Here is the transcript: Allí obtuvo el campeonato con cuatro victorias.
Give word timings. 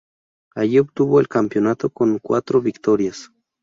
Allí 0.55 0.79
obtuvo 0.79 1.19
el 1.19 1.27
campeonato 1.27 1.91
con 1.91 2.17
cuatro 2.17 2.59
victorias. 2.59 3.31